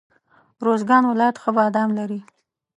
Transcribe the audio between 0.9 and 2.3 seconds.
ولایت ښه بادام لري.